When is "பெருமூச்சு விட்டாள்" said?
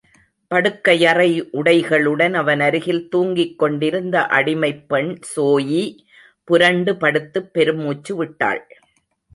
7.53-8.67